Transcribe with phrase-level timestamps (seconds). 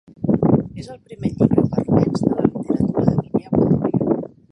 [0.83, 4.27] És el primer llibre per a nens de la literatura de Guinea Equatorial.